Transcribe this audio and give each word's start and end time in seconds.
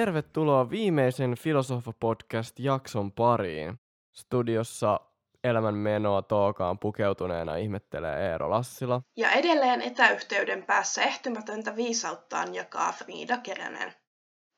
Tervetuloa 0.00 0.70
viimeisen 0.70 1.34
Filosofa-podcast-jakson 1.34 3.12
pariin. 3.12 3.80
Studiossa 4.12 5.00
elämän 5.44 5.74
menoa 5.74 6.22
tookaan 6.22 6.78
pukeutuneena 6.78 7.56
ihmettelee 7.56 8.30
Eero 8.30 8.50
Lassila. 8.50 9.02
Ja 9.16 9.30
edelleen 9.30 9.82
etäyhteyden 9.82 10.62
päässä 10.62 11.02
ehtymätöntä 11.02 11.76
viisauttaan 11.76 12.54
jakaa 12.54 12.92
Frida 12.92 13.36
Keränen. 13.36 13.92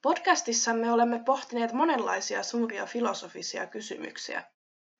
Podcastissamme 0.02 0.92
olemme 0.92 1.18
pohtineet 1.24 1.72
monenlaisia 1.72 2.42
suuria 2.42 2.86
filosofisia 2.86 3.66
kysymyksiä. 3.66 4.42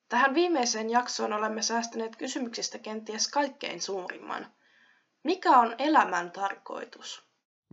Tähän 0.08 0.34
viimeiseen 0.34 0.90
jaksoon 0.90 1.32
olemme 1.32 1.62
säästäneet 1.62 2.16
kysymyksistä 2.16 2.78
kenties 2.78 3.28
kaikkein 3.28 3.80
suurimman. 3.80 4.46
Mikä 5.24 5.50
on 5.50 5.74
elämän 5.78 6.30
tarkoitus? 6.30 7.32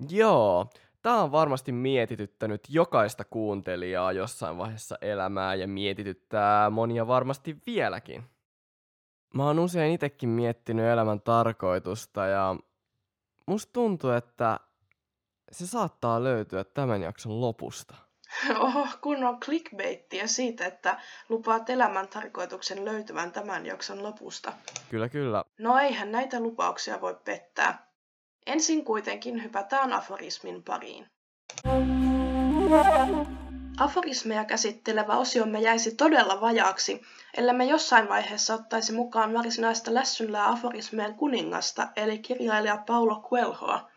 Joo, 0.10 0.70
Tämä 1.02 1.22
on 1.22 1.32
varmasti 1.32 1.72
mietityttänyt 1.72 2.62
jokaista 2.70 3.24
kuuntelijaa 3.26 4.12
jossain 4.12 4.58
vaiheessa 4.58 4.98
elämää 5.02 5.56
ja 5.56 5.68
mietityttää 5.68 6.70
monia 6.70 7.08
varmasti 7.08 7.58
vieläkin. 7.66 8.24
Mä 9.34 9.46
oon 9.46 9.60
usein 9.60 9.94
itsekin 9.94 10.30
miettinyt 10.30 10.86
elämän 10.86 11.22
tarkoitusta 11.22 12.26
ja 12.26 12.56
musta 13.46 13.74
tuntuu, 13.74 14.10
että 14.10 14.60
se 15.52 15.68
saattaa 15.68 16.24
löytyä 16.24 16.64
tämän 16.64 17.02
jakson 17.02 17.42
lopusta. 17.42 17.96
Oho, 18.60 18.88
kun 19.02 19.24
on 19.24 19.40
clickbaittia 19.40 20.28
siitä, 20.28 20.66
että 20.66 21.02
lupaat 21.30 21.70
elämän 21.70 22.08
tarkoituksen 22.08 22.86
löytyvän 22.86 23.32
tämän 23.32 23.66
jakson 23.66 24.04
lopusta. 24.04 24.54
Kyllä, 24.90 25.10
kyllä. 25.10 25.44
No 25.60 25.78
eihän 25.78 26.12
näitä 26.12 26.40
lupauksia 26.40 27.02
voi 27.02 27.18
pettää. 27.26 27.89
Ensin 28.50 28.86
kuitenkin 28.86 29.44
hypätään 29.44 29.94
aforismin 29.94 30.64
pariin. 30.64 31.06
Aforismeja 33.80 34.46
käsittelevä 34.46 35.18
osiomme 35.18 35.60
jäisi 35.60 35.96
todella 35.96 36.42
vajaaksi, 36.42 37.02
ellei 37.38 37.54
me 37.54 37.66
jossain 37.66 38.10
vaiheessa 38.10 38.54
ottaisi 38.54 38.94
mukaan 38.94 39.34
varsinaista 39.34 39.94
lässynlää 39.94 40.50
aforismeen 40.50 41.16
kuningasta, 41.16 41.88
eli 41.96 42.20
kirjailija 42.20 42.84
Paulo 42.88 43.22
Coelhoa. 43.30 43.90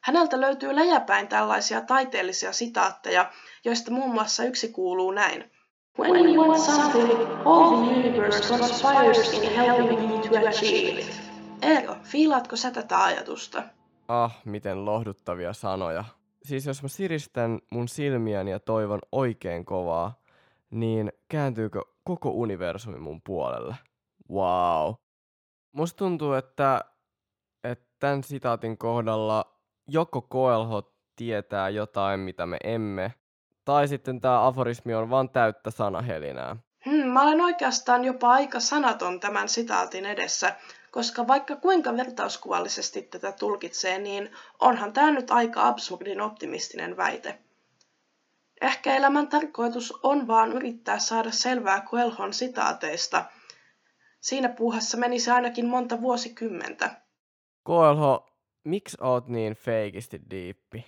Häneltä 0.00 0.40
löytyy 0.40 0.74
läjäpäin 0.74 1.28
tällaisia 1.28 1.80
taiteellisia 1.80 2.52
sitaatteja, 2.52 3.32
joista 3.64 3.90
muun 3.90 4.14
muassa 4.14 4.44
yksi 4.44 4.68
kuuluu 4.68 5.10
näin. 5.10 5.50
When 5.98 6.34
you 6.34 6.48
want 6.48 6.62
something, 6.62 7.10
all 7.44 7.76
the 7.76 7.94
universe 7.94 8.48
conspires 8.48 9.32
in 9.32 9.56
helping 9.56 10.10
you 10.10 10.18
to 10.18 10.48
achieve 10.48 11.00
it. 11.00 11.20
Eero, 11.62 11.96
fiilaatko 12.02 12.56
sä 12.56 12.70
tätä 12.70 13.04
ajatusta? 13.04 13.77
Ah, 14.08 14.40
miten 14.44 14.84
lohduttavia 14.84 15.52
sanoja. 15.52 16.04
Siis 16.42 16.66
jos 16.66 16.82
mä 16.82 16.88
siristän 16.88 17.58
mun 17.70 17.88
silmiäni 17.88 18.50
ja 18.50 18.60
toivon 18.60 18.98
oikein 19.12 19.64
kovaa, 19.64 20.20
niin 20.70 21.12
kääntyykö 21.28 21.82
koko 22.04 22.30
universumi 22.30 22.98
mun 22.98 23.22
puolelle? 23.22 23.76
Wow. 24.30 24.94
Musta 25.72 25.96
tuntuu, 25.96 26.32
että, 26.32 26.84
että 27.64 27.88
tämän 27.98 28.24
sitaatin 28.24 28.78
kohdalla 28.78 29.58
joko 29.88 30.22
Koelho 30.22 30.92
tietää 31.16 31.68
jotain, 31.68 32.20
mitä 32.20 32.46
me 32.46 32.56
emme, 32.64 33.14
tai 33.64 33.88
sitten 33.88 34.20
tämä 34.20 34.46
aforismi 34.46 34.94
on 34.94 35.10
vain 35.10 35.30
täyttä 35.30 35.70
sanahelinää. 35.70 36.56
Hmm, 36.84 37.06
mä 37.06 37.22
olen 37.22 37.40
oikeastaan 37.40 38.04
jopa 38.04 38.30
aika 38.30 38.60
sanaton 38.60 39.20
tämän 39.20 39.48
sitaatin 39.48 40.06
edessä, 40.06 40.56
koska 40.90 41.26
vaikka 41.26 41.56
kuinka 41.56 41.96
vertauskuvallisesti 41.96 43.02
tätä 43.02 43.32
tulkitsee, 43.32 43.98
niin 43.98 44.30
onhan 44.58 44.92
tämä 44.92 45.10
nyt 45.10 45.30
aika 45.30 45.66
absurdin 45.68 46.20
optimistinen 46.20 46.96
väite. 46.96 47.38
Ehkä 48.60 48.96
elämän 48.96 49.28
tarkoitus 49.28 49.94
on 50.02 50.26
vaan 50.26 50.52
yrittää 50.52 50.98
saada 50.98 51.30
selvää 51.30 51.80
Coelhon 51.80 52.34
sitaateista. 52.34 53.24
Siinä 54.20 54.48
puuhassa 54.48 54.96
menisi 54.96 55.30
ainakin 55.30 55.66
monta 55.66 56.00
vuosikymmentä. 56.00 56.90
Coelho, 57.66 58.26
miksi 58.64 58.96
oot 59.00 59.28
niin 59.28 59.54
feikisti 59.54 60.20
diippi? 60.30 60.86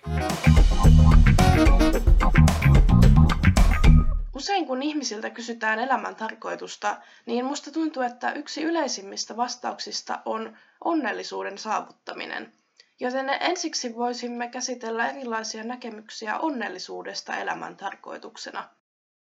Usein 4.41 4.67
kun 4.67 4.83
ihmisiltä 4.83 5.31
kysytään 5.31 5.79
elämän 5.79 6.17
tarkoitusta, 6.17 6.97
niin 7.27 7.45
musta 7.45 7.73
tuntuu, 7.73 8.03
että 8.03 8.33
yksi 8.33 8.63
yleisimmistä 8.63 9.37
vastauksista 9.37 10.19
on 10.25 10.57
onnellisuuden 10.85 11.59
saavuttaminen. 11.59 12.53
Joten 13.01 13.29
ensiksi 13.29 13.97
voisimme 13.97 14.49
käsitellä 14.49 15.09
erilaisia 15.09 15.65
näkemyksiä 15.65 16.39
onnellisuudesta 16.39 17.37
elämän 17.37 17.77
tarkoituksena. 17.77 18.69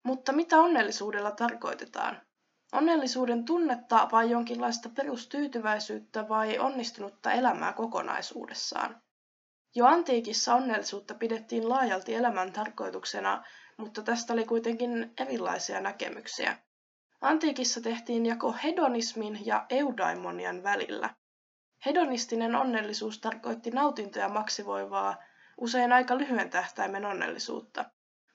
Mutta 0.02 0.32
mitä 0.32 0.58
onnellisuudella 0.58 1.30
tarkoitetaan? 1.30 2.20
Onnellisuuden 2.72 3.44
tunnetta 3.44 4.08
vai 4.12 4.30
jonkinlaista 4.30 4.88
perustyytyväisyyttä 4.88 6.28
vai 6.28 6.58
onnistunutta 6.58 7.32
elämää 7.32 7.72
kokonaisuudessaan? 7.72 9.02
Jo 9.74 9.86
antiikissa 9.86 10.54
onnellisuutta 10.54 11.14
pidettiin 11.14 11.68
laajalti 11.68 12.14
elämän 12.14 12.52
tarkoituksena, 12.52 13.44
mutta 13.76 14.02
tästä 14.02 14.32
oli 14.32 14.44
kuitenkin 14.44 15.14
erilaisia 15.20 15.80
näkemyksiä. 15.80 16.58
Antiikissa 17.20 17.80
tehtiin 17.80 18.26
jako 18.26 18.54
hedonismin 18.64 19.46
ja 19.46 19.66
eudaimonian 19.70 20.62
välillä. 20.62 21.14
Hedonistinen 21.86 22.54
onnellisuus 22.54 23.18
tarkoitti 23.20 23.70
nautintoja 23.70 24.28
maksivoivaa, 24.28 25.16
usein 25.60 25.92
aika 25.92 26.18
lyhyen 26.18 26.50
tähtäimen 26.50 27.04
onnellisuutta. 27.04 27.84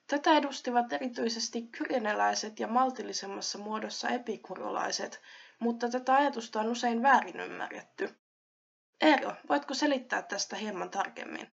Tätä 0.07 0.37
edustivat 0.37 0.93
erityisesti 0.93 1.61
kyreneläiset 1.61 2.59
ja 2.59 2.67
maltillisemmassa 2.67 3.57
muodossa 3.57 4.09
epikurolaiset, 4.09 5.21
mutta 5.59 5.89
tätä 5.89 6.15
ajatusta 6.15 6.59
on 6.59 6.67
usein 6.67 7.01
väärin 7.01 7.39
ymmärretty. 7.39 8.09
Eero, 9.01 9.33
voitko 9.49 9.73
selittää 9.73 10.21
tästä 10.21 10.55
hieman 10.55 10.89
tarkemmin? 10.89 11.51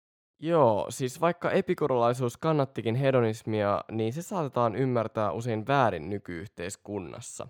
Joo, 0.44 0.86
siis 0.90 1.22
vaikka 1.22 1.52
epikurolaisuus 1.52 2.38
kannattikin 2.38 2.96
hedonismia, 2.96 3.84
niin 3.92 4.14
se 4.14 4.22
saatetaan 4.22 4.76
ymmärtää 4.76 5.32
usein 5.32 5.68
väärin 5.68 6.10
nykyyhteiskunnassa. 6.10 7.48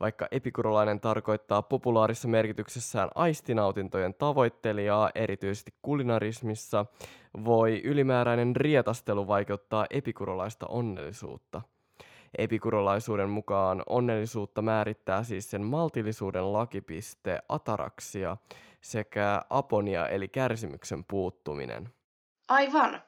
Vaikka 0.00 0.28
epikurolainen 0.30 1.00
tarkoittaa 1.00 1.62
populaarissa 1.62 2.28
merkityksessään 2.28 3.08
aistinautintojen 3.14 4.14
tavoittelijaa, 4.14 5.10
erityisesti 5.14 5.74
kulinarismissa, 5.82 6.86
voi 7.44 7.80
ylimääräinen 7.84 8.56
rietastelu 8.56 9.26
vaikeuttaa 9.26 9.86
epikurolaista 9.90 10.66
onnellisuutta. 10.66 11.62
Epikurolaisuuden 12.38 13.30
mukaan 13.30 13.82
onnellisuutta 13.86 14.62
määrittää 14.62 15.22
siis 15.22 15.50
sen 15.50 15.62
maltillisuuden 15.62 16.52
lakipiste 16.52 17.38
ataraksia 17.48 18.36
sekä 18.80 19.42
aponia 19.50 20.08
eli 20.08 20.28
kärsimyksen 20.28 21.04
puuttuminen. 21.04 21.97
Aivan. 22.48 23.02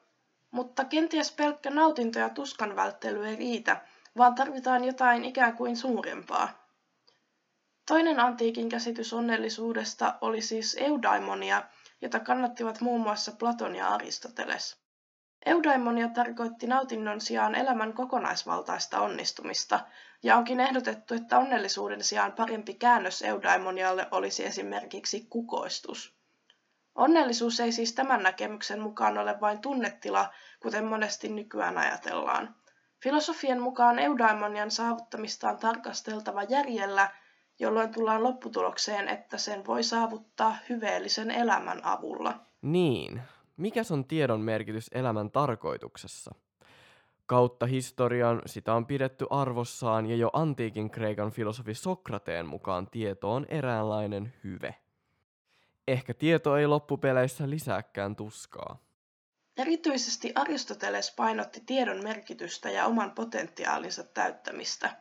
Mutta 0.51 0.85
kenties 0.85 1.31
pelkkä 1.31 1.69
nautinto 1.69 2.19
ja 2.19 2.29
tuskan 2.29 2.75
välttely 2.75 3.27
ei 3.27 3.35
riitä, 3.35 3.81
vaan 4.17 4.35
tarvitaan 4.35 4.83
jotain 4.83 5.25
ikään 5.25 5.57
kuin 5.57 5.77
suurempaa. 5.77 6.67
Toinen 7.87 8.19
antiikin 8.19 8.69
käsitys 8.69 9.13
onnellisuudesta 9.13 10.17
oli 10.21 10.41
siis 10.41 10.77
eudaimonia, 10.79 11.63
jota 12.01 12.19
kannattivat 12.19 12.81
muun 12.81 13.01
muassa 13.01 13.31
Platon 13.31 13.75
ja 13.75 13.87
Aristoteles. 13.87 14.77
Eudaimonia 15.45 16.07
tarkoitti 16.07 16.67
nautinnon 16.67 17.21
sijaan 17.21 17.55
elämän 17.55 17.93
kokonaisvaltaista 17.93 18.99
onnistumista, 18.99 19.79
ja 20.23 20.37
onkin 20.37 20.59
ehdotettu, 20.59 21.13
että 21.13 21.37
onnellisuuden 21.37 22.03
sijaan 22.03 22.31
parempi 22.31 22.73
käännös 22.73 23.21
eudaimonialle 23.21 24.07
olisi 24.11 24.45
esimerkiksi 24.45 25.27
kukoistus. 25.29 26.20
Onnellisuus 26.95 27.59
ei 27.59 27.71
siis 27.71 27.93
tämän 27.93 28.23
näkemyksen 28.23 28.81
mukaan 28.81 29.17
ole 29.17 29.39
vain 29.41 29.59
tunnetila, 29.59 30.29
kuten 30.59 30.85
monesti 30.85 31.29
nykyään 31.29 31.77
ajatellaan. 31.77 32.55
Filosofien 33.03 33.61
mukaan 33.61 33.99
eudaimonian 33.99 34.71
saavuttamista 34.71 35.49
on 35.49 35.57
tarkasteltava 35.57 36.43
järjellä, 36.43 37.11
jolloin 37.59 37.91
tullaan 37.91 38.23
lopputulokseen, 38.23 39.09
että 39.09 39.37
sen 39.37 39.65
voi 39.65 39.83
saavuttaa 39.83 40.57
hyveellisen 40.69 41.31
elämän 41.31 41.85
avulla. 41.85 42.39
Niin. 42.61 43.21
Mikä 43.57 43.81
on 43.91 44.05
tiedon 44.05 44.41
merkitys 44.41 44.89
elämän 44.93 45.31
tarkoituksessa? 45.31 46.35
Kautta 47.25 47.65
historian 47.65 48.41
sitä 48.45 48.73
on 48.73 48.85
pidetty 48.85 49.25
arvossaan 49.29 50.05
ja 50.05 50.15
jo 50.15 50.29
antiikin 50.33 50.89
Kreikan 50.89 51.31
filosofi 51.31 51.73
Sokrateen 51.73 52.45
mukaan 52.45 52.87
tieto 52.87 53.33
on 53.33 53.45
eräänlainen 53.49 54.33
hyve. 54.43 54.75
Ehkä 55.87 56.13
tieto 56.13 56.57
ei 56.57 56.67
loppupeleissä 56.67 57.49
lisääkään 57.49 58.15
tuskaa. 58.15 58.77
Erityisesti 59.57 60.31
Aristoteles 60.35 61.13
painotti 61.15 61.61
tiedon 61.65 62.03
merkitystä 62.03 62.69
ja 62.69 62.85
oman 62.85 63.11
potentiaalinsa 63.11 64.03
täyttämistä. 64.03 64.95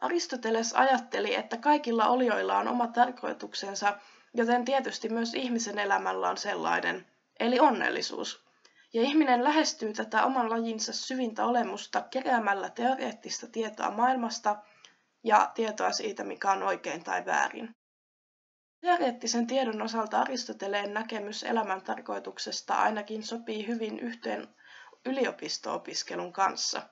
Aristoteles 0.00 0.74
ajatteli, 0.74 1.34
että 1.34 1.56
kaikilla 1.56 2.08
olioilla 2.08 2.58
on 2.58 2.68
oma 2.68 2.86
tarkoituksensa, 2.86 3.98
joten 4.34 4.64
tietysti 4.64 5.08
myös 5.08 5.34
ihmisen 5.34 5.78
elämällä 5.78 6.28
on 6.28 6.36
sellainen, 6.36 7.06
eli 7.40 7.60
onnellisuus. 7.60 8.44
Ja 8.92 9.02
ihminen 9.02 9.44
lähestyy 9.44 9.92
tätä 9.92 10.24
oman 10.24 10.50
lajinsa 10.50 10.92
syvintä 10.92 11.46
olemusta 11.46 12.00
keräämällä 12.00 12.70
teoreettista 12.70 13.46
tietoa 13.46 13.90
maailmasta 13.90 14.56
ja 15.24 15.50
tietoa 15.54 15.92
siitä, 15.92 16.24
mikä 16.24 16.52
on 16.52 16.62
oikein 16.62 17.04
tai 17.04 17.26
väärin. 17.26 17.74
Teoreettisen 18.82 19.46
tiedon 19.46 19.82
osalta 19.82 20.20
Aristoteleen 20.20 20.94
näkemys 20.94 21.42
elämän 21.42 21.82
tarkoituksesta 21.82 22.74
ainakin 22.74 23.22
sopii 23.22 23.66
hyvin 23.66 23.98
yhteen 23.98 24.48
yliopisto-opiskelun 25.06 26.32
kanssa. 26.32 26.82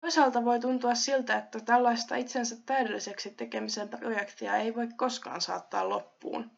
Toisaalta 0.00 0.44
voi 0.44 0.60
tuntua 0.60 0.94
siltä, 0.94 1.38
että 1.38 1.60
tällaista 1.60 2.16
itsensä 2.16 2.56
täydelliseksi 2.66 3.30
tekemisen 3.30 3.88
projektia 3.88 4.56
ei 4.56 4.74
voi 4.74 4.88
koskaan 4.96 5.40
saattaa 5.40 5.88
loppuun. 5.88 6.50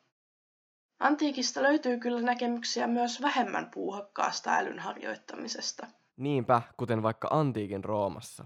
Antiikista 1.01 1.63
löytyy 1.63 1.99
kyllä 1.99 2.21
näkemyksiä 2.21 2.87
myös 2.87 3.23
vähemmän 3.23 3.71
puuhakkaasta 3.75 4.55
älyn 4.55 4.79
harjoittamisesta. 4.79 5.87
Niinpä, 6.17 6.63
kuten 6.77 7.03
vaikka 7.03 7.29
antiikin 7.31 7.85
Roomassa. 7.85 8.45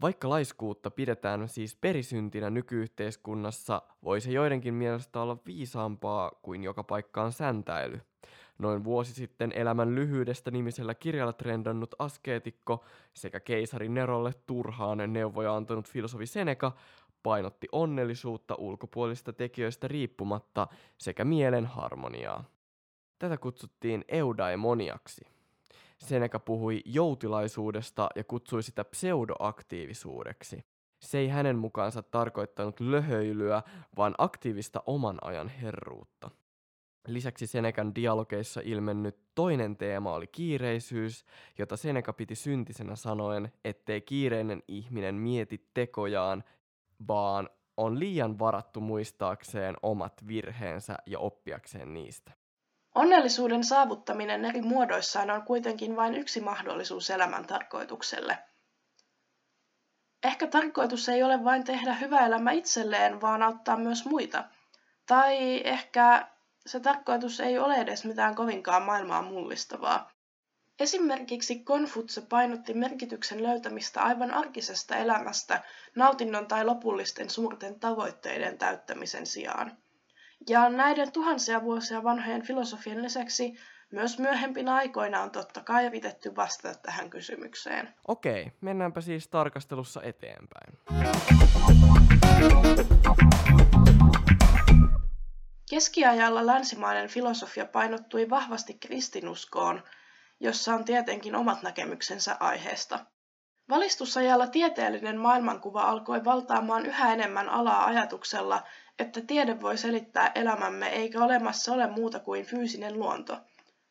Vaikka 0.00 0.28
laiskuutta 0.28 0.90
pidetään 0.90 1.48
siis 1.48 1.74
perisyntinä 1.74 2.50
nykyyhteiskunnassa, 2.50 3.82
voi 4.04 4.20
se 4.20 4.30
joidenkin 4.30 4.74
mielestä 4.74 5.20
olla 5.20 5.36
viisaampaa 5.46 6.30
kuin 6.42 6.62
joka 6.62 6.84
paikkaan 6.84 7.32
säntäily. 7.32 8.00
Noin 8.58 8.84
vuosi 8.84 9.14
sitten 9.14 9.52
elämän 9.54 9.94
lyhyydestä 9.94 10.50
nimisellä 10.50 10.94
kirjalla 10.94 11.32
trendannut 11.32 11.94
askeetikko 11.98 12.84
sekä 13.14 13.40
keisari 13.40 13.88
Nerolle 13.88 14.32
turhaan 14.46 15.12
neuvoja 15.12 15.56
antanut 15.56 15.88
filosofi 15.88 16.26
Seneca 16.26 16.72
painotti 17.22 17.68
onnellisuutta 17.72 18.54
ulkopuolista 18.54 19.32
tekijöistä 19.32 19.88
riippumatta 19.88 20.68
sekä 20.98 21.24
mielen 21.24 21.66
harmoniaa. 21.66 22.44
Tätä 23.18 23.36
kutsuttiin 23.36 24.04
eudaimoniaksi. 24.08 25.39
Seneca 26.00 26.38
puhui 26.38 26.82
joutilaisuudesta 26.84 28.08
ja 28.16 28.24
kutsui 28.24 28.62
sitä 28.62 28.84
pseudoaktiivisuudeksi. 28.84 30.64
Se 31.00 31.18
ei 31.18 31.28
hänen 31.28 31.56
mukaansa 31.56 32.02
tarkoittanut 32.02 32.80
löhöilyä, 32.80 33.62
vaan 33.96 34.14
aktiivista 34.18 34.82
oman 34.86 35.18
ajan 35.22 35.48
herruutta. 35.48 36.30
Lisäksi 37.06 37.46
Senekan 37.46 37.94
dialogeissa 37.94 38.60
ilmennyt 38.64 39.18
toinen 39.34 39.76
teema 39.76 40.14
oli 40.14 40.26
kiireisyys, 40.26 41.24
jota 41.58 41.76
Seneca 41.76 42.12
piti 42.12 42.34
syntisenä 42.34 42.96
sanoen, 42.96 43.52
ettei 43.64 44.00
kiireinen 44.00 44.62
ihminen 44.68 45.14
mieti 45.14 45.68
tekojaan, 45.74 46.44
vaan 47.08 47.50
on 47.76 47.98
liian 47.98 48.38
varattu 48.38 48.80
muistaakseen 48.80 49.76
omat 49.82 50.12
virheensä 50.26 50.96
ja 51.06 51.18
oppiakseen 51.18 51.94
niistä. 51.94 52.39
Onnellisuuden 52.94 53.64
saavuttaminen 53.64 54.44
eri 54.44 54.62
muodoissaan 54.62 55.30
on 55.30 55.42
kuitenkin 55.42 55.96
vain 55.96 56.14
yksi 56.14 56.40
mahdollisuus 56.40 57.10
elämän 57.10 57.46
tarkoitukselle. 57.46 58.38
Ehkä 60.22 60.46
tarkoitus 60.46 61.08
ei 61.08 61.22
ole 61.22 61.44
vain 61.44 61.64
tehdä 61.64 61.94
hyvä 61.94 62.26
elämä 62.26 62.50
itselleen, 62.50 63.20
vaan 63.20 63.42
auttaa 63.42 63.76
myös 63.76 64.04
muita. 64.04 64.44
Tai 65.06 65.60
ehkä 65.64 66.28
se 66.66 66.80
tarkoitus 66.80 67.40
ei 67.40 67.58
ole 67.58 67.74
edes 67.74 68.04
mitään 68.04 68.34
kovinkaan 68.34 68.82
maailmaa 68.82 69.22
mullistavaa. 69.22 70.10
Esimerkiksi 70.80 71.58
Konfutse 71.58 72.20
painotti 72.20 72.74
merkityksen 72.74 73.42
löytämistä 73.42 74.02
aivan 74.02 74.30
arkisesta 74.30 74.96
elämästä 74.96 75.62
nautinnon 75.94 76.46
tai 76.46 76.64
lopullisten 76.64 77.30
suurten 77.30 77.80
tavoitteiden 77.80 78.58
täyttämisen 78.58 79.26
sijaan. 79.26 79.79
Ja 80.48 80.68
näiden 80.68 81.12
tuhansia 81.12 81.62
vuosia 81.62 82.04
vanhojen 82.04 82.42
filosofien 82.42 83.02
lisäksi 83.02 83.54
myös 83.92 84.18
myöhempinä 84.18 84.74
aikoina 84.74 85.22
on 85.22 85.30
totta 85.30 85.60
kai 85.62 85.86
yritetty 85.86 86.36
vastata 86.36 86.78
tähän 86.78 87.10
kysymykseen. 87.10 87.94
Okei, 88.08 88.52
mennäänpä 88.60 89.00
siis 89.00 89.28
tarkastelussa 89.28 90.02
eteenpäin. 90.02 90.78
Keskiajalla 95.70 96.46
länsimainen 96.46 97.08
filosofia 97.08 97.66
painottui 97.66 98.30
vahvasti 98.30 98.74
kristinuskoon, 98.74 99.82
jossa 100.40 100.74
on 100.74 100.84
tietenkin 100.84 101.34
omat 101.34 101.62
näkemyksensä 101.62 102.36
aiheesta. 102.40 102.98
Valistusajalla 103.68 104.46
tieteellinen 104.46 105.18
maailmankuva 105.20 105.82
alkoi 105.82 106.24
valtaamaan 106.24 106.86
yhä 106.86 107.12
enemmän 107.12 107.48
alaa 107.48 107.84
ajatuksella, 107.84 108.62
että 109.00 109.20
tiede 109.20 109.60
voi 109.60 109.78
selittää 109.78 110.32
elämämme 110.34 110.88
eikä 110.88 111.24
olemassa 111.24 111.72
ole 111.72 111.86
muuta 111.86 112.18
kuin 112.18 112.44
fyysinen 112.44 112.98
luonto. 112.98 113.38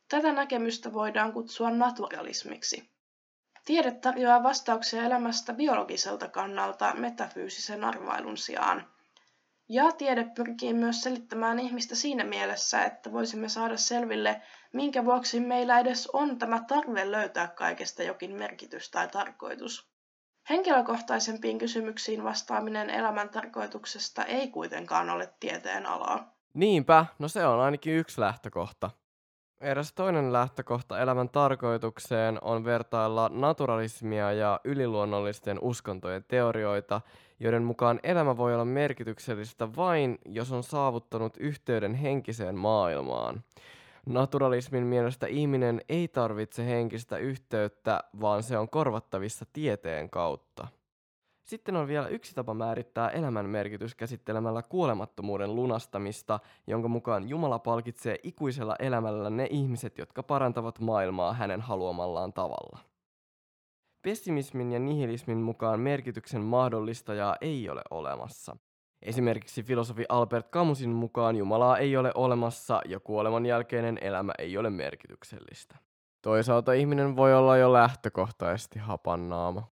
Tätä 0.09 0.31
näkemystä 0.31 0.93
voidaan 0.93 1.33
kutsua 1.33 1.71
naturalismiksi. 1.71 2.89
Tiede 3.65 3.91
tarjoaa 3.91 4.43
vastauksia 4.43 5.03
elämästä 5.03 5.53
biologiselta 5.53 6.27
kannalta 6.27 6.93
metafyysisen 6.93 7.83
arvailun 7.83 8.37
sijaan– 8.37 8.87
ja 9.71 9.91
tiede 9.91 10.23
pyrkii 10.35 10.73
myös 10.73 11.01
selittämään 11.01 11.59
ihmistä 11.59 11.95
siinä 11.95 12.23
mielessä, 12.23 12.85
että 12.85 13.11
voisimme 13.11 13.49
saada 13.49 13.77
selville, 13.77 14.41
minkä 14.73 15.05
vuoksi 15.05 15.39
meillä 15.39 15.79
edes 15.79 16.07
on 16.07 16.39
tämä 16.39 16.63
tarve 16.67 17.11
löytää 17.11 17.47
kaikesta 17.47 18.03
jokin 18.03 18.35
merkitys 18.35 18.91
tai 18.91 19.07
tarkoitus. 19.07 19.88
Henkilökohtaisempiin 20.49 21.57
kysymyksiin 21.57 22.23
vastaaminen 22.23 22.89
elämän 22.89 23.29
tarkoituksesta 23.29 24.23
ei 24.23 24.47
kuitenkaan 24.47 25.09
ole 25.09 25.33
tieteen 25.39 25.85
alaa. 25.85 26.33
Niinpä, 26.53 27.05
no 27.19 27.27
se 27.27 27.45
on 27.45 27.59
ainakin 27.59 27.93
yksi 27.93 28.21
lähtökohta. 28.21 28.91
Eräs 29.61 29.93
toinen 29.93 30.33
lähtökohta 30.33 30.99
elämän 30.99 31.29
tarkoitukseen 31.29 32.37
on 32.41 32.65
vertailla 32.65 33.29
naturalismia 33.33 34.31
ja 34.31 34.59
yliluonnollisten 34.63 35.59
uskontojen 35.61 36.25
teorioita, 36.27 37.01
joiden 37.39 37.63
mukaan 37.63 37.99
elämä 38.03 38.37
voi 38.37 38.53
olla 38.53 38.65
merkityksellistä 38.65 39.75
vain, 39.75 40.17
jos 40.25 40.51
on 40.51 40.63
saavuttanut 40.63 41.37
yhteyden 41.37 41.93
henkiseen 41.93 42.55
maailmaan. 42.55 43.43
Naturalismin 44.09 44.83
mielestä 44.83 45.27
ihminen 45.27 45.81
ei 45.89 46.07
tarvitse 46.07 46.65
henkistä 46.65 47.17
yhteyttä, 47.17 48.03
vaan 48.21 48.43
se 48.43 48.57
on 48.57 48.69
korvattavissa 48.69 49.45
tieteen 49.53 50.09
kautta. 50.09 50.67
Sitten 51.43 51.75
on 51.75 51.87
vielä 51.87 52.07
yksi 52.07 52.35
tapa 52.35 52.53
määrittää 52.53 53.09
elämän 53.09 53.45
merkitys 53.45 53.95
käsittelemällä 53.95 54.63
kuolemattomuuden 54.63 55.55
lunastamista, 55.55 56.39
jonka 56.67 56.87
mukaan 56.87 57.29
Jumala 57.29 57.59
palkitsee 57.59 58.19
ikuisella 58.23 58.75
elämällä 58.79 59.29
ne 59.29 59.47
ihmiset, 59.49 59.97
jotka 59.97 60.23
parantavat 60.23 60.79
maailmaa 60.79 61.33
hänen 61.33 61.61
haluamallaan 61.61 62.33
tavalla. 62.33 62.79
Pessimismin 64.01 64.71
ja 64.71 64.79
nihilismin 64.79 65.37
mukaan 65.37 65.79
merkityksen 65.79 66.41
mahdollistajaa 66.41 67.35
ei 67.41 67.69
ole 67.69 67.81
olemassa. 67.91 68.57
Esimerkiksi 69.01 69.63
filosofi 69.63 70.05
Albert 70.09 70.49
Camusin 70.49 70.89
mukaan 70.89 71.35
Jumalaa 71.35 71.77
ei 71.77 71.97
ole 71.97 72.11
olemassa 72.15 72.81
ja 72.85 72.99
kuoleman 72.99 73.45
jälkeinen 73.45 73.97
elämä 74.01 74.31
ei 74.39 74.57
ole 74.57 74.69
merkityksellistä. 74.69 75.75
Toisaalta 76.21 76.73
ihminen 76.73 77.15
voi 77.15 77.33
olla 77.33 77.57
jo 77.57 77.73
lähtökohtaisesti 77.73 78.79
hapannaama. 78.79 79.71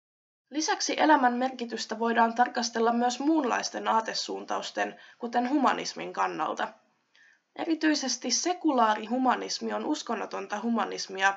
Lisäksi 0.50 0.94
elämän 1.00 1.34
merkitystä 1.34 1.98
voidaan 1.98 2.34
tarkastella 2.34 2.92
myös 2.92 3.20
muunlaisten 3.20 3.88
aatesuuntausten, 3.88 5.00
kuten 5.18 5.50
humanismin 5.50 6.12
kannalta. 6.12 6.68
Erityisesti 7.56 8.30
sekulaari 8.30 9.06
humanismi 9.06 9.72
on 9.72 9.86
uskonnotonta 9.86 10.60
humanismia, 10.60 11.34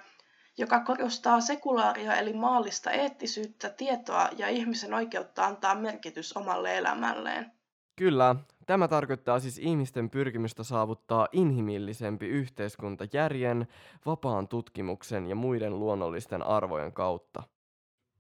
joka 0.58 0.80
korostaa 0.80 1.42
sekulaaria 1.42 2.16
eli 2.16 2.34
maallista 2.34 2.92
eettisyyttä, 2.92 3.70
tietoa 3.70 4.30
ja 4.38 4.48
ihmisen 4.48 4.94
oikeutta 4.94 5.46
antaa 5.46 5.76
merkitys 5.76 6.38
omalle 6.38 6.78
elämälleen. 6.78 7.57
Kyllä, 7.98 8.36
tämä 8.66 8.88
tarkoittaa 8.88 9.40
siis 9.40 9.58
ihmisten 9.60 10.10
pyrkimystä 10.10 10.64
saavuttaa 10.64 11.28
inhimillisempi 11.32 12.28
yhteiskunta 12.28 13.06
järjen, 13.14 13.68
vapaan 14.06 14.48
tutkimuksen 14.48 15.28
ja 15.28 15.36
muiden 15.36 15.80
luonnollisten 15.80 16.44
arvojen 16.44 16.94
kautta. 16.94 17.44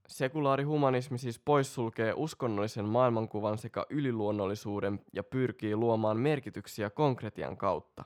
Sekulaari 0.07 0.63
humanismi 0.63 1.17
siis 1.17 1.39
poissulkee 1.39 2.13
uskonnollisen 2.15 2.85
maailmankuvan 2.85 3.57
sekä 3.57 3.85
yliluonnollisuuden 3.89 4.99
ja 5.13 5.23
pyrkii 5.23 5.75
luomaan 5.75 6.17
merkityksiä 6.17 6.89
konkretian 6.89 7.57
kautta. 7.57 8.05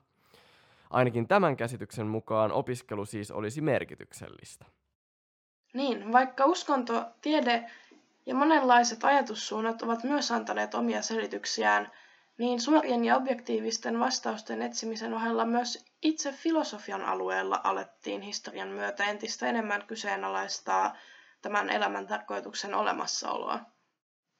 Ainakin 0.89 1.27
tämän 1.27 1.57
käsityksen 1.57 2.07
mukaan 2.07 2.51
opiskelu 2.51 3.05
siis 3.05 3.31
olisi 3.31 3.61
merkityksellistä. 3.61 4.65
Niin, 5.73 6.11
vaikka 6.11 6.45
uskonto, 6.45 7.05
tiede 7.21 7.71
ja 8.25 8.35
monenlaiset 8.35 9.03
ajatussuunnat 9.03 9.81
ovat 9.81 10.03
myös 10.03 10.31
antaneet 10.31 10.75
omia 10.75 11.01
selityksiään, 11.01 11.91
niin 12.37 12.61
suorien 12.61 13.05
ja 13.05 13.15
objektiivisten 13.15 13.99
vastausten 13.99 14.61
etsimisen 14.61 15.13
ohella 15.13 15.45
myös 15.45 15.85
itse 16.01 16.31
filosofian 16.31 17.01
alueella 17.01 17.61
alettiin 17.63 18.21
historian 18.21 18.67
myötä 18.69 19.03
entistä 19.05 19.47
enemmän 19.47 19.87
kyseenalaistaa 19.87 20.97
tämän 21.41 21.69
elämän 21.69 22.07
tarkoituksen 22.07 22.73
olemassaoloa. 22.73 23.59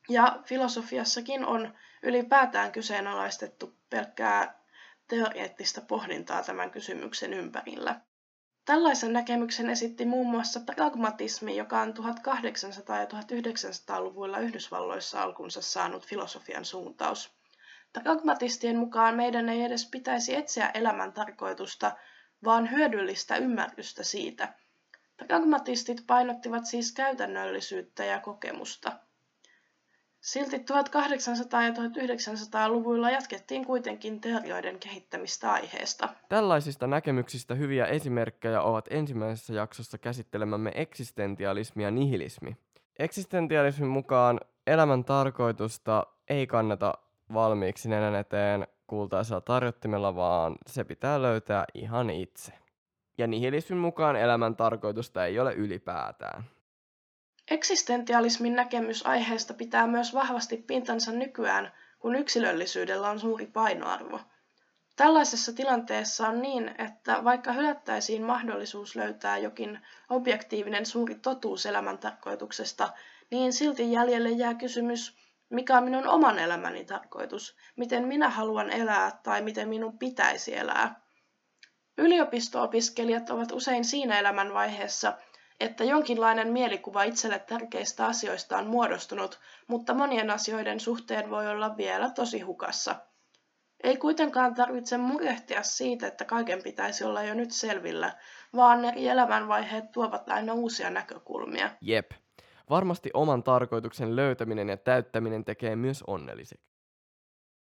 Ja 0.10 0.40
filosofiassakin 0.46 1.46
on 1.46 1.74
ylipäätään 2.04 2.72
kyseenalaistettu 2.72 3.76
pelkkää 3.90 4.62
teoreettista 5.08 5.82
pohdintaa 5.82 6.44
tämän 6.44 6.72
kysymyksen 6.72 7.34
ympärillä. 7.34 8.02
Tällaisen 8.66 9.14
näkemyksen 9.14 9.70
esitti 9.70 10.06
muun 10.06 10.28
muassa 10.32 10.60
pragmatismi, 10.60 11.58
joka 11.58 11.82
on 11.82 11.94
1800- 11.94 12.96
ja 12.96 13.06
1900-luvuilla 13.06 14.40
Yhdysvalloissa 14.40 15.22
alkunsa 15.22 15.62
saanut 15.62 16.06
filosofian 16.06 16.66
suuntaus. 16.66 17.32
Pragmatistien 17.94 18.78
mukaan 18.78 19.16
meidän 19.16 19.50
ei 19.50 19.64
edes 19.64 19.86
pitäisi 19.86 20.36
etsiä 20.36 20.72
elämän 20.74 21.14
tarkoitusta, 21.14 21.92
vaan 22.44 22.72
hyödyllistä 22.72 23.36
ymmärrystä 23.36 24.04
siitä. 24.04 24.54
Pragmatistit 25.18 26.04
painottivat 26.08 26.66
siis 26.66 26.92
käytännöllisyyttä 26.92 28.06
ja 28.06 28.20
kokemusta. 28.20 29.00
Silti 30.22 30.58
1800- 30.58 30.62
ja 31.64 31.72
1900-luvuilla 31.72 33.12
jatkettiin 33.12 33.66
kuitenkin 33.66 34.22
teorioiden 34.22 34.80
kehittämistä 34.80 35.52
aiheesta. 35.52 36.10
Tällaisista 36.30 36.88
näkemyksistä 36.88 37.56
hyviä 37.56 37.86
esimerkkejä 37.86 38.62
ovat 38.62 38.86
ensimmäisessä 38.90 39.54
jaksossa 39.54 39.98
käsittelemämme 39.98 40.72
eksistentialismi 40.76 41.84
ja 41.84 41.92
nihilismi. 41.92 42.58
Eksistentialismin 43.00 43.90
mukaan 43.90 44.40
elämän 44.68 45.04
tarkoitusta 45.06 46.08
ei 46.30 46.48
kannata 46.48 46.94
valmiiksi 47.34 47.90
nenän 47.90 48.16
eteen 48.16 48.68
kultaisella 48.88 49.42
tarjottimella, 49.42 50.16
vaan 50.16 50.56
se 50.68 50.84
pitää 50.84 51.22
löytää 51.22 51.66
ihan 51.74 52.10
itse. 52.10 52.54
Ja 53.18 53.28
nihilismin 53.28 53.80
mukaan 53.80 54.16
elämän 54.16 54.56
tarkoitusta 54.56 55.26
ei 55.26 55.40
ole 55.40 55.54
ylipäätään. 55.54 56.44
Eksistentialismin 57.52 58.56
näkemys 58.56 59.06
aiheesta 59.06 59.54
pitää 59.54 59.88
myös 59.88 60.14
vahvasti 60.14 60.58
pintansa 60.58 61.12
nykyään, 61.12 61.72
kun 62.00 62.16
yksilöllisyydellä 62.16 63.10
on 63.10 63.20
suuri 63.20 63.48
painoarvo. 63.48 64.20
Tällaisessa 64.96 65.54
tilanteessa 65.54 66.28
on 66.28 66.42
niin, 66.42 66.76
että 66.78 67.24
vaikka 67.24 67.54
hylättäisiin 67.54 68.24
mahdollisuus 68.24 68.96
löytää 68.96 69.38
jokin 69.38 69.80
objektiivinen 70.10 70.86
suuri 70.86 71.16
totuus 71.16 71.66
elämän 71.66 71.98
tarkoituksesta, 71.98 72.90
niin 73.32 73.54
silti 73.54 73.92
jäljelle 73.92 74.30
jää 74.30 74.54
kysymys, 74.54 75.18
mikä 75.50 75.78
on 75.78 75.84
minun 75.84 76.08
oman 76.08 76.40
elämäni 76.40 76.86
tarkoitus, 76.86 77.56
miten 77.76 78.08
minä 78.08 78.30
haluan 78.30 78.70
elää 78.70 79.20
tai 79.24 79.42
miten 79.42 79.70
minun 79.70 79.98
pitäisi 79.98 80.58
elää. 80.58 81.02
Yliopisto-opiskelijat 81.98 83.30
ovat 83.30 83.52
usein 83.52 83.86
siinä 83.86 84.20
elämänvaiheessa, 84.20 85.18
että 85.62 85.84
jonkinlainen 85.84 86.48
mielikuva 86.48 87.04
itselle 87.04 87.40
tärkeistä 87.40 88.06
asioista 88.06 88.58
on 88.58 88.68
muodostunut, 88.68 89.40
mutta 89.68 89.94
monien 89.94 90.30
asioiden 90.30 90.80
suhteen 90.80 91.30
voi 91.30 91.48
olla 91.48 91.78
vielä 91.78 92.10
tosi 92.10 92.40
hukassa. 92.40 92.96
Ei 93.84 93.98
kuitenkaan 93.98 94.56
tarvitse 94.56 94.98
murehtia 94.98 95.64
siitä, 95.64 96.08
että 96.08 96.26
kaiken 96.26 96.64
pitäisi 96.64 97.04
olla 97.04 97.24
jo 97.24 97.34
nyt 97.34 97.52
selvillä, 97.52 98.14
vaan 98.56 98.86
eri 98.86 99.08
elämänvaiheet 99.08 99.92
tuovat 99.92 100.30
aina 100.30 100.54
uusia 100.54 100.90
näkökulmia. 100.90 101.70
Jep. 101.82 102.12
Varmasti 102.70 103.10
oman 103.14 103.44
tarkoituksen 103.44 104.16
löytäminen 104.16 104.70
ja 104.70 104.78
täyttäminen 104.78 105.46
tekee 105.46 105.76
myös 105.76 106.04
onnelliseksi. 106.08 106.72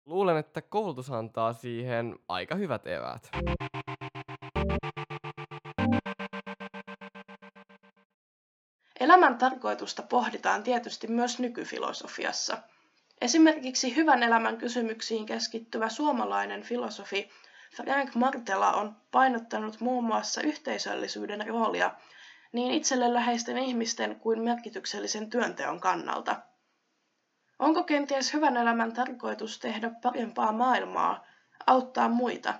Luulen, 0.06 0.36
että 0.36 0.62
koulutus 0.62 1.10
antaa 1.10 1.52
siihen 1.52 2.18
aika 2.28 2.54
hyvät 2.54 2.86
eväät. 2.86 3.30
Elämän 9.10 9.38
tarkoitusta 9.38 10.02
pohditaan 10.02 10.62
tietysti 10.62 11.06
myös 11.06 11.38
nykyfilosofiassa. 11.38 12.58
Esimerkiksi 13.20 13.96
hyvän 13.96 14.22
elämän 14.22 14.56
kysymyksiin 14.56 15.26
keskittyvä 15.26 15.88
suomalainen 15.88 16.62
filosofi 16.62 17.30
Frank 17.76 18.14
Martela 18.14 18.72
on 18.72 18.96
painottanut 19.10 19.80
muun 19.80 20.04
muassa 20.04 20.40
yhteisöllisyyden 20.40 21.46
roolia 21.46 21.94
niin 22.52 22.72
itselle 22.72 23.14
läheisten 23.14 23.58
ihmisten 23.58 24.16
kuin 24.20 24.42
merkityksellisen 24.42 25.30
työnteon 25.30 25.80
kannalta. 25.80 26.36
Onko 27.58 27.84
kenties 27.84 28.32
hyvän 28.32 28.56
elämän 28.56 28.92
tarkoitus 28.92 29.58
tehdä 29.58 29.90
parempaa 30.02 30.52
maailmaa, 30.52 31.24
auttaa 31.66 32.08
muita? 32.08 32.54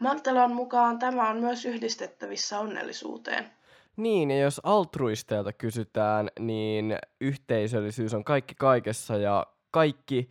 Martelon 0.00 0.52
mukaan 0.52 0.98
tämä 0.98 1.28
on 1.28 1.36
myös 1.40 1.64
yhdistettävissä 1.64 2.58
onnellisuuteen. 2.58 3.50
Niin, 3.96 4.30
ja 4.30 4.38
jos 4.38 4.60
altruisteilta 4.64 5.52
kysytään, 5.52 6.28
niin 6.38 6.96
yhteisöllisyys 7.20 8.14
on 8.14 8.24
kaikki 8.24 8.54
kaikessa 8.54 9.16
ja 9.16 9.46
kaikki 9.70 10.30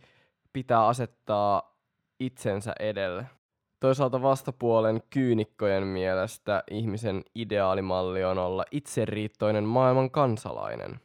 pitää 0.52 0.86
asettaa 0.86 1.76
itsensä 2.20 2.72
edelle. 2.80 3.26
Toisaalta 3.80 4.22
vastapuolen 4.22 5.02
kyynikkojen 5.10 5.86
mielestä 5.86 6.62
ihmisen 6.70 7.24
ideaalimalli 7.34 8.24
on 8.24 8.38
olla 8.38 8.64
itseriittoinen 8.70 9.64
maailman 9.64 10.10
kansalainen. 10.10 11.00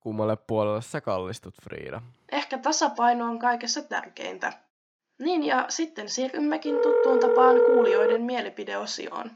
Kummalle 0.00 0.36
puolelle 0.36 0.82
sä 0.82 1.00
kallistut, 1.00 1.54
Friida? 1.62 2.02
Ehkä 2.32 2.58
tasapaino 2.58 3.24
on 3.24 3.38
kaikessa 3.38 3.82
tärkeintä. 3.82 4.52
Niin 5.18 5.44
ja 5.44 5.64
sitten 5.68 6.08
siirrymmekin 6.08 6.74
tuttuun 6.82 7.20
tapaan 7.20 7.56
kuulijoiden 7.66 8.22
mielipideosioon. 8.22 9.30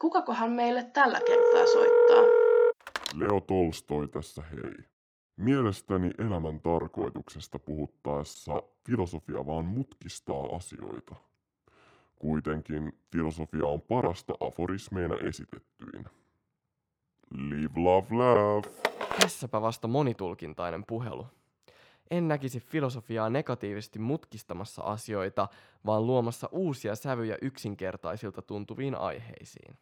Kukakohan 0.00 0.50
meille 0.50 0.84
tällä 0.84 1.20
kertaa 1.26 1.66
soittaa? 1.72 2.22
Leo 3.14 3.40
Tolstoi 3.40 4.08
tässä 4.08 4.42
hei. 4.42 4.74
Mielestäni 5.36 6.10
elämän 6.18 6.60
tarkoituksesta 6.60 7.58
puhuttaessa 7.58 8.62
filosofia 8.86 9.46
vaan 9.46 9.64
mutkistaa 9.64 10.56
asioita. 10.56 11.14
Kuitenkin 12.16 12.92
filosofia 13.12 13.66
on 13.66 13.80
parasta 13.80 14.34
aforismeina 14.40 15.14
esitettyinä. 15.28 16.10
Live, 17.30 17.80
love, 17.80 18.06
laugh. 18.16 18.68
Tässäpä 19.20 19.62
vasta 19.62 19.88
monitulkintainen 19.88 20.84
puhelu. 20.86 21.26
En 22.10 22.28
näkisi 22.28 22.60
filosofiaa 22.60 23.30
negatiivisesti 23.30 23.98
mutkistamassa 23.98 24.82
asioita, 24.82 25.48
vaan 25.86 26.06
luomassa 26.06 26.48
uusia 26.52 26.94
sävyjä 26.96 27.38
yksinkertaisilta 27.42 28.42
tuntuviin 28.42 28.94
aiheisiin. 28.94 29.78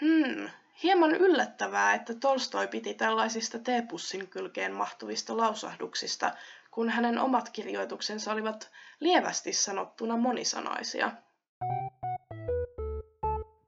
Hmm, 0.00 0.48
hieman 0.82 1.14
yllättävää, 1.14 1.94
että 1.94 2.14
Tolstoi 2.14 2.68
piti 2.68 2.94
tällaisista 2.94 3.58
teepussin 3.58 4.28
kylkeen 4.28 4.72
mahtuvista 4.72 5.36
lausahduksista, 5.36 6.32
kun 6.70 6.88
hänen 6.88 7.18
omat 7.18 7.50
kirjoituksensa 7.50 8.32
olivat 8.32 8.70
lievästi 9.00 9.52
sanottuna 9.52 10.16
monisanaisia. 10.16 11.12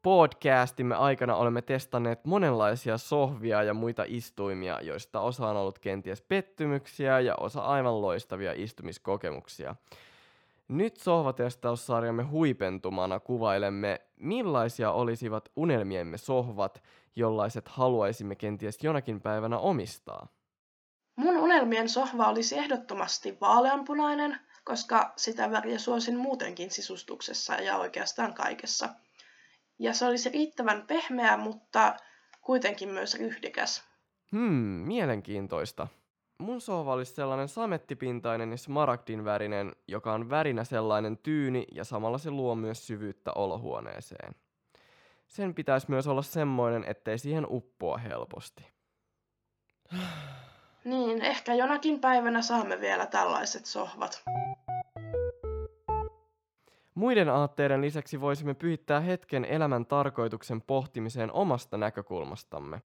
Podcastimme 0.07 0.95
aikana 0.95 1.37
olemme 1.37 1.63
testanneet 1.63 2.25
monenlaisia 2.25 2.99
sohvia 2.99 3.63
ja 3.63 3.75
muita 3.75 4.05
istuimia, 4.07 4.81
joista 4.81 5.21
osa 5.21 5.49
on 5.49 5.57
ollut 5.57 5.79
kenties 5.79 6.23
pettymyksiä 6.23 7.21
ja 7.21 7.35
osa 7.41 7.61
aivan 7.61 8.01
loistavia 8.01 8.53
istumiskokemuksia. 8.57 9.77
Nyt 10.69 10.97
sohvatestaussarjamme 10.97 12.23
huipentumana 12.23 13.21
kuvailemme, 13.21 14.01
millaisia 14.17 14.93
olisivat 14.93 15.49
unelmiemme 15.57 16.19
sohvat, 16.19 16.83
jollaiset 17.17 17.69
haluaisimme 17.69 18.35
kenties 18.35 18.85
jonakin 18.85 19.21
päivänä 19.21 19.59
omistaa. 19.59 20.29
Mun 21.17 21.37
unelmien 21.37 21.89
sohva 21.89 22.29
olisi 22.29 22.59
ehdottomasti 22.59 23.39
vaaleanpunainen, 23.41 24.39
koska 24.65 25.13
sitä 25.17 25.51
väriä 25.51 25.79
suosin 25.79 26.17
muutenkin 26.19 26.71
sisustuksessa 26.71 27.55
ja 27.55 27.77
oikeastaan 27.77 28.35
kaikessa. 28.35 28.89
Ja 29.79 29.95
se 29.95 30.07
olisi 30.07 30.29
riittävän 30.29 30.87
pehmeä, 30.87 31.37
mutta 31.37 31.97
kuitenkin 32.41 32.89
myös 32.89 33.19
ryhdikäs. 33.19 33.85
Hmm, 34.33 34.85
mielenkiintoista. 34.87 35.89
Mun 36.39 36.61
sohva 36.61 36.93
olisi 36.93 37.15
sellainen 37.15 37.49
samettipintainen 37.49 38.51
ja 38.51 38.57
smaragdin 38.57 39.25
värinen, 39.25 39.73
joka 39.89 40.13
on 40.13 40.31
värinä 40.31 40.65
sellainen 40.65 41.19
tyyni 41.19 41.65
ja 41.73 41.85
samalla 41.85 42.19
se 42.19 42.31
luo 42.31 42.55
myös 42.55 42.87
syvyyttä 42.87 43.33
olohuoneeseen. 43.35 44.35
Sen 45.27 45.55
pitäisi 45.55 45.91
myös 45.91 46.07
olla 46.07 46.23
semmoinen, 46.23 46.85
ettei 46.85 47.19
siihen 47.19 47.47
uppoa 47.51 47.99
helposti. 47.99 48.67
Niin, 50.85 51.23
ehkä 51.23 51.55
jonakin 51.55 52.01
päivänä 52.01 52.43
saamme 52.43 52.81
vielä 52.81 53.07
tällaiset 53.07 53.67
sohvat. 53.67 54.23
Muiden 56.97 57.29
aatteiden 57.29 57.81
lisäksi 57.83 58.21
voisimme 58.21 58.55
pyhittää 58.55 59.01
hetken 59.01 59.45
elämän 59.45 59.87
tarkoituksen 59.87 60.63
pohtimiseen 60.63 61.33
omasta 61.33 61.77
näkökulmastamme. 61.77 62.83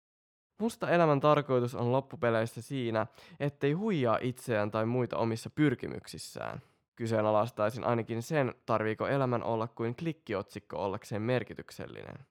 Musta 0.57 0.89
elämän 0.89 1.19
tarkoitus 1.19 1.75
on 1.75 1.91
loppupeleissä 1.91 2.61
siinä, 2.61 3.07
ettei 3.39 3.73
huijaa 3.73 4.17
itseään 4.21 4.71
tai 4.71 4.85
muita 4.85 5.17
omissa 5.17 5.49
pyrkimyksissään. 5.49 6.61
Kyseenalaistaisin 6.95 7.83
ainakin 7.83 8.21
sen, 8.21 8.55
tarviiko 8.65 9.07
elämän 9.07 9.43
olla 9.43 9.67
kuin 9.67 9.95
klikkiotsikko 9.95 10.77
ollakseen 10.77 11.21
merkityksellinen. 11.21 12.25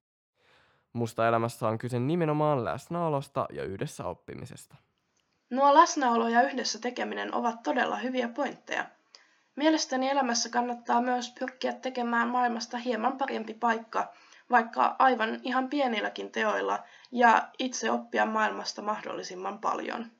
Musta 0.92 1.28
elämässä 1.28 1.68
on 1.68 1.78
kyse 1.78 1.98
nimenomaan 1.98 2.64
läsnäolosta 2.64 3.46
ja 3.52 3.64
yhdessä 3.64 4.04
oppimisesta. 4.04 4.76
Nuo 5.50 5.74
läsnäolo 5.74 6.28
ja 6.28 6.42
yhdessä 6.42 6.78
tekeminen 6.80 7.34
ovat 7.34 7.62
todella 7.62 7.96
hyviä 7.96 8.28
pointteja. 8.28 8.84
Mielestäni 9.56 10.08
elämässä 10.10 10.48
kannattaa 10.48 11.00
myös 11.00 11.34
pyrkiä 11.38 11.72
tekemään 11.72 12.28
maailmasta 12.28 12.78
hieman 12.78 13.18
parempi 13.18 13.54
paikka, 13.54 14.12
vaikka 14.50 14.96
aivan 14.98 15.40
ihan 15.42 15.68
pienilläkin 15.68 16.32
teoilla, 16.32 16.84
ja 17.12 17.48
itse 17.58 17.90
oppia 17.90 18.26
maailmasta 18.26 18.82
mahdollisimman 18.82 19.58
paljon. 19.58 20.12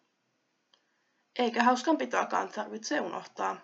Eikä 1.38 1.62
hauskanpitoakaan 1.62 2.49
tarvitse 2.49 3.00
unohtaa. 3.00 3.57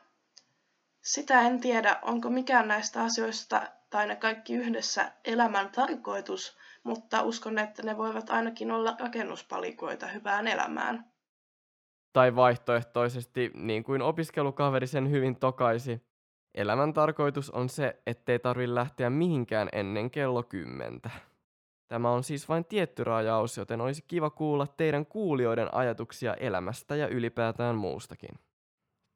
Sitä 1.03 1.41
en 1.41 1.61
tiedä, 1.61 1.99
onko 2.03 2.31
mikään 2.31 2.69
näistä 2.69 3.03
asioista 3.03 3.63
tai 3.91 4.07
ne 4.07 4.17
kaikki 4.17 4.55
yhdessä 4.55 5.13
elämän 5.25 5.71
tarkoitus, 5.71 6.57
mutta 6.85 7.23
uskon, 7.23 7.59
että 7.59 7.83
ne 7.83 7.97
voivat 7.97 8.31
ainakin 8.31 8.71
olla 8.71 8.97
rakennuspalikoita 8.99 10.07
hyvään 10.07 10.49
elämään. 10.49 11.12
Tai 12.13 12.37
vaihtoehtoisesti, 12.37 13.51
niin 13.55 13.85
kuin 13.85 14.03
opiskelukaveri 14.03 14.87
sen 14.87 15.11
hyvin 15.11 15.37
tokaisi, 15.37 16.03
elämän 16.55 16.93
tarkoitus 16.93 17.51
on 17.51 17.69
se, 17.69 18.03
ettei 18.07 18.39
tarvi 18.39 18.75
lähteä 18.75 19.11
mihinkään 19.11 19.69
ennen 19.73 20.11
kello 20.11 20.43
kymmentä. 20.43 21.11
Tämä 21.89 22.11
on 22.11 22.25
siis 22.25 22.49
vain 22.49 22.65
tietty 22.65 23.05
rajaus, 23.05 23.57
joten 23.57 23.81
olisi 23.81 24.05
kiva 24.09 24.31
kuulla 24.31 24.67
teidän 24.67 25.07
kuulijoiden 25.07 25.75
ajatuksia 25.75 26.35
elämästä 26.35 26.97
ja 26.97 27.09
ylipäätään 27.09 27.77
muustakin. 27.77 28.39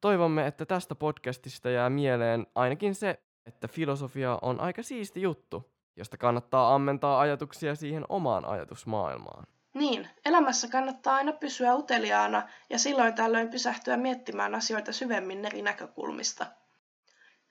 Toivomme, 0.00 0.46
että 0.46 0.66
tästä 0.66 0.94
podcastista 0.94 1.70
jää 1.70 1.90
mieleen 1.90 2.46
ainakin 2.54 2.94
se, 2.94 3.20
että 3.46 3.68
filosofia 3.68 4.38
on 4.42 4.60
aika 4.60 4.82
siisti 4.82 5.22
juttu, 5.22 5.70
josta 5.96 6.16
kannattaa 6.16 6.74
ammentaa 6.74 7.20
ajatuksia 7.20 7.74
siihen 7.74 8.04
omaan 8.08 8.44
ajatusmaailmaan. 8.44 9.46
Niin, 9.76 10.08
elämässä 10.24 10.68
kannattaa 10.68 11.14
aina 11.14 11.32
pysyä 11.32 11.74
uteliaana 11.74 12.42
ja 12.70 12.78
silloin 12.78 13.14
tällöin 13.14 13.48
pysähtyä 13.48 13.96
miettimään 13.96 14.54
asioita 14.54 14.92
syvemmin 14.92 15.44
eri 15.44 15.62
näkökulmista. 15.62 16.46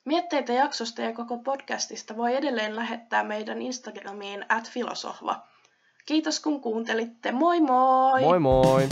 Mietteitä 0.06 0.54
jaksosta 0.54 1.02
ja 1.02 1.14
koko 1.14 1.38
podcastista 1.38 2.18
voi 2.18 2.36
edelleen 2.36 2.76
lähettää 2.76 3.24
meidän 3.24 3.62
Instagramiin 3.62 4.46
at 4.50 4.70
filosohva. 4.70 5.48
Kiitos 6.06 6.40
kun 6.40 6.62
kuuntelitte. 6.62 7.32
Moi 7.32 7.62
moi! 7.62 8.22
Moi 8.22 8.40
moi! 8.40 8.90